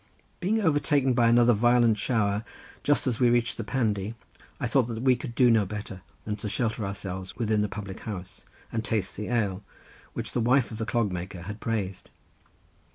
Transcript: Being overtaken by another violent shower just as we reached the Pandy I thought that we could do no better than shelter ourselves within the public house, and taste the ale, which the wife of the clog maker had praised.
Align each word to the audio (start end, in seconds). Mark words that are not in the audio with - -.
Being 0.39 0.59
overtaken 0.59 1.13
by 1.13 1.27
another 1.29 1.53
violent 1.53 1.99
shower 1.99 2.43
just 2.81 3.05
as 3.05 3.19
we 3.19 3.29
reached 3.29 3.57
the 3.57 3.63
Pandy 3.63 4.15
I 4.59 4.65
thought 4.65 4.87
that 4.87 5.03
we 5.03 5.15
could 5.15 5.35
do 5.35 5.51
no 5.51 5.63
better 5.63 6.01
than 6.25 6.37
shelter 6.37 6.83
ourselves 6.83 7.35
within 7.37 7.61
the 7.61 7.69
public 7.69 7.99
house, 7.99 8.45
and 8.71 8.83
taste 8.83 9.15
the 9.15 9.27
ale, 9.27 9.61
which 10.13 10.31
the 10.31 10.41
wife 10.41 10.71
of 10.71 10.79
the 10.79 10.87
clog 10.87 11.11
maker 11.11 11.43
had 11.43 11.59
praised. 11.59 12.09